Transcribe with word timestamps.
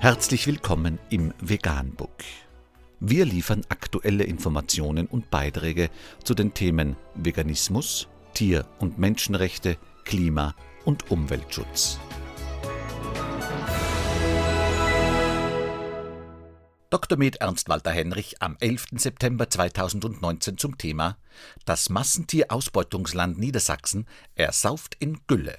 Herzlich 0.00 0.46
willkommen 0.46 1.00
im 1.10 1.34
Veganbook. 1.40 2.22
Wir 3.00 3.24
liefern 3.24 3.62
aktuelle 3.68 4.22
Informationen 4.22 5.08
und 5.08 5.28
Beiträge 5.28 5.90
zu 6.22 6.34
den 6.34 6.54
Themen 6.54 6.94
Veganismus, 7.16 8.06
Tier- 8.32 8.64
und 8.78 9.00
Menschenrechte, 9.00 9.76
Klima- 10.04 10.54
und 10.84 11.10
Umweltschutz. 11.10 11.98
Dr. 16.90 17.18
Med 17.18 17.36
Ernst 17.40 17.68
Walter 17.68 17.90
Henrich 17.90 18.40
am 18.40 18.56
11. 18.60 18.86
September 18.92 19.50
2019 19.50 20.58
zum 20.58 20.78
Thema 20.78 21.18
Das 21.64 21.90
Massentierausbeutungsland 21.90 23.36
Niedersachsen 23.36 24.06
ersauft 24.36 24.94
in 25.00 25.18
Gülle. 25.26 25.58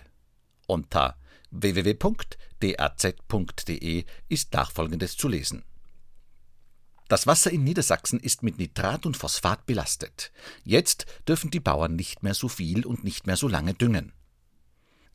Unter 0.66 1.19
www.daz.de 1.52 2.06
ist 4.28 4.54
nachfolgendes 4.54 5.18
zu 5.18 5.28
lesen. 5.28 5.64
Das 7.08 7.26
Wasser 7.26 7.50
in 7.50 7.64
Niedersachsen 7.64 8.20
ist 8.20 8.44
mit 8.44 8.60
Nitrat 8.60 9.08
und 9.08 9.18
Phosphat 9.18 9.66
belastet. 9.66 10.32
Jetzt 10.64 11.08
dürfen 11.28 11.50
die 11.50 11.60
Bauern 11.60 11.96
nicht 11.96 12.22
mehr 12.22 12.36
so 12.36 12.48
viel 12.48 12.86
und 12.86 13.04
nicht 13.04 13.26
mehr 13.26 13.36
so 13.36 13.48
lange 13.48 13.74
düngen. 13.74 14.14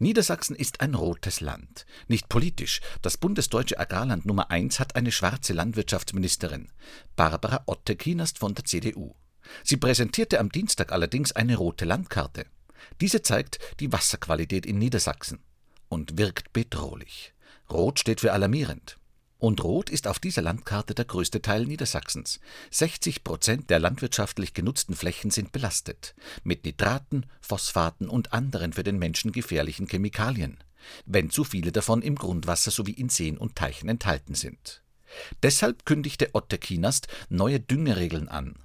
Niedersachsen 0.00 0.56
ist 0.56 0.80
ein 0.80 0.94
rotes 0.94 1.40
Land. 1.40 1.86
Nicht 2.08 2.28
politisch. 2.28 2.80
Das 3.00 3.16
bundesdeutsche 3.16 3.78
Agrarland 3.78 4.26
Nummer 4.26 4.50
1 4.50 4.80
hat 4.80 4.96
eine 4.96 5.12
schwarze 5.12 5.52
Landwirtschaftsministerin, 5.52 6.72
Barbara 7.14 7.62
Otte-Kienerst 7.66 8.40
von 8.40 8.54
der 8.54 8.64
CDU. 8.64 9.14
Sie 9.62 9.76
präsentierte 9.76 10.40
am 10.40 10.50
Dienstag 10.50 10.90
allerdings 10.90 11.30
eine 11.30 11.56
rote 11.56 11.84
Landkarte. 11.84 12.46
Diese 13.00 13.22
zeigt 13.22 13.60
die 13.78 13.92
Wasserqualität 13.92 14.66
in 14.66 14.78
Niedersachsen 14.78 15.44
und 15.88 16.18
wirkt 16.18 16.52
bedrohlich. 16.52 17.34
Rot 17.70 17.98
steht 17.98 18.20
für 18.20 18.32
alarmierend. 18.32 18.98
Und 19.38 19.62
Rot 19.62 19.90
ist 19.90 20.06
auf 20.06 20.18
dieser 20.18 20.42
Landkarte 20.42 20.94
der 20.94 21.04
größte 21.04 21.42
Teil 21.42 21.66
Niedersachsens. 21.66 22.40
60 22.70 23.24
Prozent 23.24 23.68
der 23.68 23.78
landwirtschaftlich 23.78 24.54
genutzten 24.54 24.96
Flächen 24.96 25.30
sind 25.30 25.52
belastet. 25.52 26.14
Mit 26.44 26.64
Nitraten, 26.64 27.26
Phosphaten 27.40 28.08
und 28.08 28.32
anderen 28.32 28.72
für 28.72 28.84
den 28.84 28.98
Menschen 28.98 29.32
gefährlichen 29.32 29.86
Chemikalien. 29.86 30.64
Wenn 31.04 31.30
zu 31.30 31.44
viele 31.44 31.72
davon 31.72 32.00
im 32.00 32.14
Grundwasser 32.14 32.70
sowie 32.70 32.92
in 32.92 33.08
Seen 33.10 33.36
und 33.36 33.56
Teichen 33.56 33.88
enthalten 33.88 34.34
sind. 34.34 34.82
Deshalb 35.42 35.84
kündigte 35.84 36.30
Otte 36.32 36.58
Kienast 36.58 37.08
neue 37.28 37.60
Düngeregeln 37.60 38.28
an. 38.28 38.56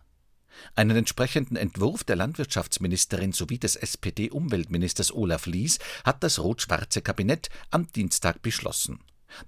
Einen 0.76 0.98
entsprechenden 0.98 1.56
Entwurf 1.56 2.04
der 2.04 2.16
Landwirtschaftsministerin 2.16 3.32
sowie 3.32 3.60
des 3.60 3.76
SPD-Umweltministers 3.76 5.14
Olaf 5.14 5.46
Lies 5.46 5.80
hat 6.04 6.24
das 6.24 6.40
rot-schwarze 6.40 7.02
Kabinett 7.02 7.50
am 7.72 7.92
Dienstag 7.92 8.42
beschlossen. 8.42 9.00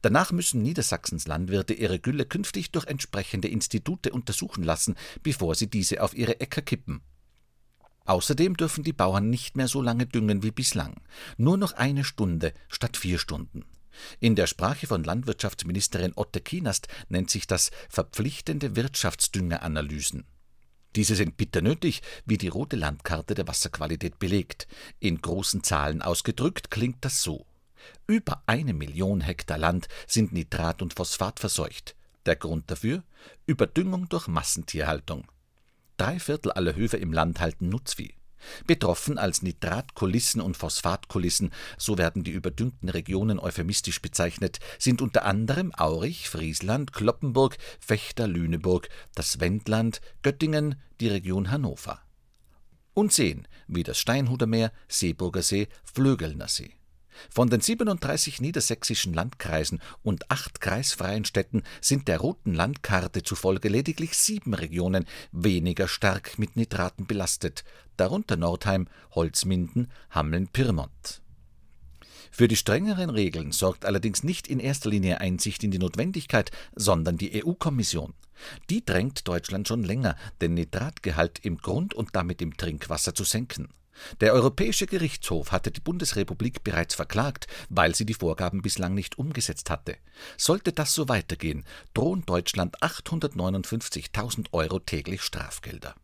Danach 0.02 0.32
müssen 0.32 0.62
Niedersachsens 0.62 1.28
Landwirte 1.28 1.74
ihre 1.74 2.00
Gülle 2.00 2.26
künftig 2.26 2.72
durch 2.72 2.86
entsprechende 2.86 3.48
Institute 3.48 4.12
untersuchen 4.12 4.64
lassen, 4.64 4.96
bevor 5.24 5.56
sie 5.56 5.68
diese 5.68 6.04
auf 6.04 6.16
ihre 6.16 6.40
Äcker 6.40 6.62
kippen. 6.62 7.02
Außerdem 8.06 8.58
dürfen 8.58 8.84
die 8.84 8.94
Bauern 8.94 9.30
nicht 9.30 9.56
mehr 9.56 9.68
so 9.68 9.82
lange 9.82 10.06
düngen 10.06 10.44
wie 10.44 10.52
bislang, 10.52 11.02
nur 11.38 11.58
noch 11.58 11.74
eine 11.74 12.04
Stunde 12.04 12.54
statt 12.68 12.98
vier 12.98 13.20
Stunden. 13.20 13.66
In 14.20 14.36
der 14.36 14.48
Sprache 14.48 14.88
von 14.88 15.04
Landwirtschaftsministerin 15.04 16.14
Otte 16.16 16.42
Kienast 16.42 16.88
nennt 17.10 17.30
sich 17.30 17.46
das 17.46 17.72
verpflichtende 17.90 18.76
Wirtschaftsdüngeranalysen. 18.76 20.26
Diese 20.96 21.16
sind 21.16 21.38
bitter 21.38 21.62
nötig, 21.62 22.02
wie 22.26 22.38
die 22.38 22.50
rote 22.50 22.76
Landkarte 22.76 23.34
der 23.34 23.48
Wasserqualität 23.48 24.20
belegt. 24.20 24.68
In 25.00 25.22
großen 25.22 25.64
Zahlen 25.64 26.02
ausgedrückt 26.02 26.70
klingt 26.70 27.04
das 27.06 27.24
so. 27.24 27.46
Über 28.08 28.44
eine 28.46 28.74
Million 28.74 29.22
Hektar 29.22 29.58
Land 29.58 29.88
sind 30.06 30.34
Nitrat 30.34 30.82
und 30.82 30.94
Phosphat 30.94 31.40
verseucht. 31.40 31.96
Der 32.26 32.36
Grund 32.36 32.70
dafür? 32.70 33.04
Überdüngung 33.46 34.10
durch 34.10 34.28
Massentierhaltung. 34.28 35.26
Drei 35.98 36.20
Viertel 36.20 36.52
aller 36.52 36.76
Höfe 36.76 36.98
im 36.98 37.14
Land 37.14 37.40
halten 37.40 37.70
Nutzvieh. 37.70 38.14
Betroffen 38.66 39.18
als 39.18 39.42
Nitratkulissen 39.42 40.42
und 40.42 40.58
Phosphatkulissen, 40.58 41.52
so 41.78 41.98
werden 41.98 42.24
die 42.24 42.32
überdüngten 42.32 42.90
Regionen 42.90 43.40
euphemistisch 43.40 44.02
bezeichnet, 44.02 44.60
sind 44.80 45.02
unter 45.02 45.26
anderem 45.26 45.72
Aurich, 45.76 46.30
Friesland, 46.30 46.94
Kloppenburg, 46.94 47.58
Fechter, 47.80 48.28
Lüneburg, 48.28 48.90
das 49.16 49.40
Wendland, 49.40 50.02
Göttingen, 50.22 50.76
die 51.00 51.08
Region 51.08 51.52
Hannover. 51.52 52.02
Und 52.94 53.14
Seen 53.14 53.48
wie 53.68 53.84
das 53.84 54.00
Steinhuder 54.00 54.48
Meer, 54.48 54.72
Seeburger 54.88 55.42
See, 55.42 55.68
Flögelner 55.84 56.48
See. 56.48 56.81
Von 57.30 57.50
den 57.50 57.62
37 57.62 58.42
niedersächsischen 58.42 59.14
Landkreisen 59.14 59.82
und 60.04 60.30
acht 60.32 60.62
kreisfreien 60.62 61.26
Städten 61.26 61.64
sind 61.80 62.08
der 62.08 62.20
roten 62.20 62.54
Landkarte 62.54 63.24
zufolge 63.24 63.70
lediglich 63.70 64.18
sieben 64.18 64.54
Regionen 64.54 65.06
weniger 65.32 65.88
stark 65.88 66.40
mit 66.40 66.56
Nitraten 66.56 67.06
belastet, 67.06 67.64
darunter 67.98 68.38
Nordheim, 68.38 68.88
Holzminden, 69.12 69.92
Hameln-Pyrmont. 70.10 71.22
Für 72.34 72.48
die 72.48 72.56
strengeren 72.56 73.10
Regeln 73.10 73.52
sorgt 73.52 73.86
allerdings 73.86 74.24
nicht 74.24 74.48
in 74.48 74.60
erster 74.60 74.90
Linie 74.90 75.20
Einsicht 75.20 75.64
in 75.66 75.72
die 75.72 75.80
Notwendigkeit, 75.80 76.50
sondern 76.74 77.18
die 77.18 77.44
EU-Kommission. 77.44 78.14
Die 78.70 78.84
drängt 78.84 79.28
Deutschland 79.28 79.68
schon 79.68 79.84
länger, 79.84 80.16
den 80.40 80.54
Nitratgehalt 80.54 81.40
im 81.44 81.58
Grund- 81.58 81.94
und 81.94 82.16
damit 82.16 82.42
im 82.42 82.56
Trinkwasser 82.56 83.14
zu 83.14 83.26
senken. 83.26 83.68
Der 84.20 84.34
Europäische 84.34 84.88
Gerichtshof 84.88 85.52
hatte 85.52 85.72
die 85.72 85.82
Bundesrepublik 85.82 86.64
bereits 86.64 86.96
verklagt, 86.96 87.48
weil 87.70 87.96
sie 87.96 88.06
die 88.06 88.14
Vorgaben 88.14 88.62
bislang 88.62 88.94
nicht 88.94 89.18
umgesetzt 89.18 89.70
hatte. 89.70 89.98
Sollte 90.38 90.74
das 90.74 90.94
so 90.94 91.10
weitergehen, 91.10 91.66
drohen 91.94 92.26
Deutschland 92.26 92.82
859.000 92.82 94.48
Euro 94.54 94.80
täglich 94.80 95.22
Strafgelder. 95.22 95.96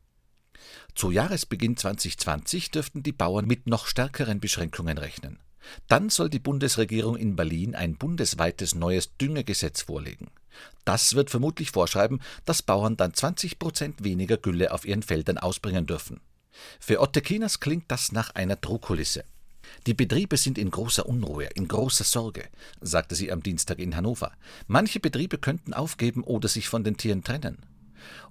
Zu 0.96 1.12
Jahresbeginn 1.12 1.78
2020 1.78 2.72
dürften 2.72 3.03
die 3.03 3.12
Bauern 3.12 3.46
mit 3.46 3.68
noch 3.68 3.88
stärkeren 3.88 4.40
Beschränkungen 4.40 4.97
rechnen. 4.97 5.40
Dann 5.88 6.09
soll 6.09 6.30
die 6.30 6.40
Bundesregierung 6.40 7.18
in 7.18 7.36
Berlin 7.36 7.76
ein 7.76 7.97
bundesweites 7.97 8.76
neues 8.76 9.16
Düngegesetz 9.18 9.81
vorlegen. 9.81 10.30
Das 10.86 11.16
wird 11.16 11.30
vermutlich 11.30 11.72
vorschreiben, 11.72 12.22
dass 12.46 12.64
Bauern 12.64 12.97
dann 12.97 13.14
20 13.14 13.59
Prozent 13.59 14.03
weniger 14.03 14.38
Gülle 14.38 14.72
auf 14.72 14.86
ihren 14.86 15.03
Feldern 15.03 15.38
ausbringen 15.38 15.86
dürfen. 15.86 16.22
Für 16.79 17.00
Otte 17.01 17.22
Kinas 17.22 17.59
klingt 17.59 17.91
das 17.91 18.12
nach 18.12 18.35
einer 18.35 18.56
Drohkulisse. 18.56 19.23
Die 19.85 19.94
Betriebe 19.94 20.38
sind 20.38 20.57
in 20.57 20.72
großer 20.72 21.06
Unruhe, 21.06 21.50
in 21.56 21.68
großer 21.68 22.03
Sorge, 22.03 22.45
sagte 22.81 23.16
sie 23.16 23.31
am 23.31 23.44
Dienstag 23.44 23.79
in 23.79 23.95
Hannover. 23.95 24.31
Manche 24.67 25.00
Betriebe 25.00 25.38
könnten 25.38 25.73
aufgeben 25.73 26.23
oder 26.23 26.47
sich 26.47 26.69
von 26.69 26.84
den 26.84 26.97
Tieren 26.97 27.23
trennen. 27.23 27.59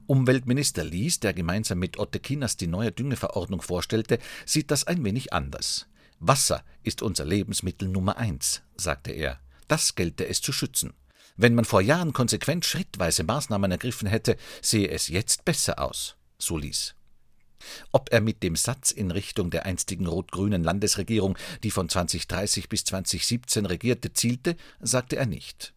Umweltminister 0.06 0.84
Lies, 0.84 1.20
der 1.20 1.34
gemeinsam 1.34 1.78
mit 1.78 1.98
Otte 1.98 2.20
Kinas 2.20 2.56
die 2.56 2.68
neue 2.68 2.92
Düngeverordnung 2.92 3.62
vorstellte, 3.62 4.18
sieht 4.44 4.70
das 4.70 4.86
ein 4.86 5.04
wenig 5.04 5.32
anders. 5.32 5.86
Wasser 6.20 6.64
ist 6.82 7.02
unser 7.02 7.24
Lebensmittel 7.24 7.88
Nummer 7.88 8.16
eins, 8.16 8.62
sagte 8.76 9.12
er. 9.12 9.40
Das 9.68 9.94
gelte 9.94 10.26
es 10.26 10.40
zu 10.40 10.52
schützen. 10.52 10.94
Wenn 11.36 11.54
man 11.54 11.66
vor 11.66 11.82
Jahren 11.82 12.12
konsequent 12.12 12.64
schrittweise 12.64 13.24
Maßnahmen 13.24 13.70
ergriffen 13.70 14.08
hätte, 14.08 14.36
sehe 14.62 14.88
es 14.88 15.08
jetzt 15.08 15.44
besser 15.44 15.78
aus, 15.78 16.16
so 16.38 16.56
Lies. 16.56 16.95
Ob 17.92 18.12
er 18.12 18.20
mit 18.20 18.42
dem 18.42 18.56
Satz 18.56 18.90
in 18.90 19.10
Richtung 19.10 19.50
der 19.50 19.66
einstigen 19.66 20.06
rot-grünen 20.06 20.64
Landesregierung, 20.64 21.36
die 21.62 21.70
von 21.70 21.88
2030 21.88 22.68
bis 22.68 22.84
2017 22.84 23.66
regierte, 23.66 24.12
zielte, 24.12 24.56
sagte 24.80 25.16
er 25.16 25.26
nicht. 25.26 25.74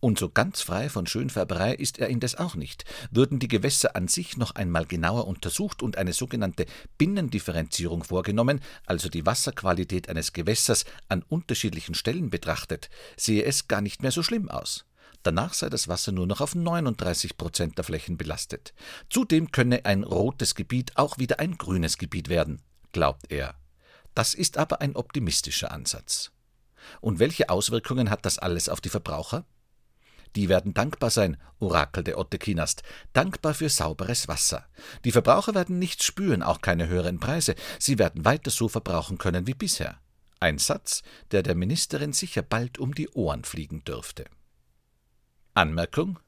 Und 0.00 0.18
so 0.18 0.30
ganz 0.30 0.62
frei 0.62 0.88
von 0.88 1.06
Schönfärberei 1.06 1.74
ist 1.74 1.98
er 1.98 2.08
indes 2.08 2.34
auch 2.34 2.54
nicht. 2.54 2.84
Würden 3.10 3.38
die 3.38 3.48
Gewässer 3.48 3.96
an 3.96 4.08
sich 4.08 4.38
noch 4.38 4.54
einmal 4.54 4.86
genauer 4.86 5.26
untersucht 5.26 5.82
und 5.82 5.98
eine 5.98 6.14
sogenannte 6.14 6.64
Binnendifferenzierung 6.96 8.02
vorgenommen, 8.02 8.60
also 8.86 9.10
die 9.10 9.26
Wasserqualität 9.26 10.08
eines 10.08 10.32
Gewässers 10.32 10.86
an 11.08 11.22
unterschiedlichen 11.28 11.94
Stellen 11.94 12.30
betrachtet, 12.30 12.88
sehe 13.18 13.44
es 13.44 13.68
gar 13.68 13.82
nicht 13.82 14.02
mehr 14.02 14.10
so 14.10 14.22
schlimm 14.22 14.48
aus. 14.48 14.86
Danach 15.22 15.52
sei 15.52 15.68
das 15.68 15.88
Wasser 15.88 16.12
nur 16.12 16.26
noch 16.26 16.40
auf 16.40 16.54
39 16.54 17.36
Prozent 17.36 17.76
der 17.76 17.84
Flächen 17.84 18.16
belastet. 18.16 18.72
Zudem 19.10 19.52
könne 19.52 19.84
ein 19.84 20.02
rotes 20.02 20.54
Gebiet 20.54 20.96
auch 20.96 21.18
wieder 21.18 21.40
ein 21.40 21.58
grünes 21.58 21.98
Gebiet 21.98 22.28
werden, 22.28 22.62
glaubt 22.92 23.30
er. 23.30 23.54
Das 24.14 24.34
ist 24.34 24.56
aber 24.56 24.80
ein 24.80 24.96
optimistischer 24.96 25.70
Ansatz. 25.70 26.30
Und 27.00 27.18
welche 27.18 27.50
Auswirkungen 27.50 28.10
hat 28.10 28.24
das 28.24 28.38
alles 28.38 28.68
auf 28.68 28.80
die 28.80 28.88
Verbraucher? 28.88 29.44
Die 30.36 30.48
werden 30.48 30.74
dankbar 30.74 31.10
sein, 31.10 31.36
orakelte 31.58 32.16
Otte 32.16 32.38
Kinast, 32.38 32.82
dankbar 33.12 33.52
für 33.52 33.68
sauberes 33.68 34.28
Wasser. 34.28 34.64
Die 35.04 35.12
Verbraucher 35.12 35.54
werden 35.54 35.78
nichts 35.78 36.04
spüren, 36.04 36.42
auch 36.42 36.60
keine 36.60 36.86
höheren 36.88 37.18
Preise. 37.18 37.56
Sie 37.78 37.98
werden 37.98 38.24
weiter 38.24 38.50
so 38.50 38.68
verbrauchen 38.68 39.18
können 39.18 39.46
wie 39.46 39.54
bisher. 39.54 39.98
Ein 40.38 40.58
Satz, 40.58 41.02
der 41.32 41.42
der 41.42 41.54
Ministerin 41.54 42.12
sicher 42.12 42.42
bald 42.42 42.78
um 42.78 42.94
die 42.94 43.10
Ohren 43.10 43.44
fliegen 43.44 43.84
dürfte. 43.84 44.24
Anmerkung 45.60 46.18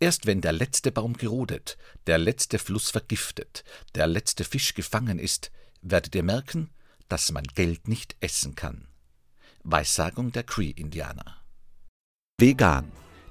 Erst 0.00 0.26
wenn 0.26 0.40
der 0.40 0.52
letzte 0.52 0.90
Baum 0.90 1.12
gerodet, 1.12 1.78
der 2.08 2.18
letzte 2.18 2.58
Fluss 2.58 2.90
vergiftet, 2.90 3.62
der 3.94 4.08
letzte 4.08 4.42
Fisch 4.42 4.74
gefangen 4.74 5.20
ist, 5.20 5.52
werdet 5.80 6.16
ihr 6.16 6.24
merken, 6.24 6.70
dass 7.08 7.30
man 7.30 7.44
Geld 7.44 7.86
nicht 7.86 8.16
essen 8.18 8.56
kann. 8.56 8.88
Weissagung 9.62 10.32
der 10.32 10.42
Cree-Indianer. 10.42 11.36
Vegan 12.36 12.90